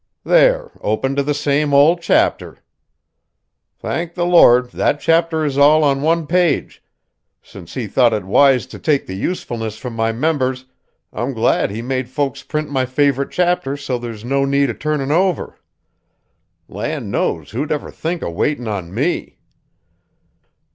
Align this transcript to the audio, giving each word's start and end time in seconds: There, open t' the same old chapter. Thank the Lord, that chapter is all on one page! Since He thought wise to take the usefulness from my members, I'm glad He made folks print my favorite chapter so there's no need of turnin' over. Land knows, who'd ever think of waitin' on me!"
There, 0.23 0.71
open 0.83 1.15
t' 1.15 1.21
the 1.21 1.35
same 1.35 1.75
old 1.75 2.01
chapter. 2.01 2.57
Thank 3.77 4.15
the 4.15 4.25
Lord, 4.25 4.71
that 4.71 4.99
chapter 4.99 5.45
is 5.45 5.59
all 5.59 5.83
on 5.83 6.01
one 6.01 6.25
page! 6.25 6.83
Since 7.43 7.75
He 7.75 7.85
thought 7.85 8.19
wise 8.25 8.65
to 8.65 8.79
take 8.79 9.05
the 9.05 9.13
usefulness 9.13 9.77
from 9.77 9.93
my 9.95 10.11
members, 10.11 10.65
I'm 11.13 11.33
glad 11.33 11.69
He 11.69 11.83
made 11.83 12.09
folks 12.09 12.41
print 12.41 12.71
my 12.71 12.87
favorite 12.87 13.29
chapter 13.29 13.77
so 13.77 13.99
there's 13.99 14.25
no 14.25 14.43
need 14.43 14.71
of 14.71 14.79
turnin' 14.79 15.11
over. 15.11 15.59
Land 16.67 17.11
knows, 17.11 17.51
who'd 17.51 17.71
ever 17.71 17.91
think 17.91 18.23
of 18.23 18.33
waitin' 18.33 18.67
on 18.67 18.91
me!" 18.91 19.37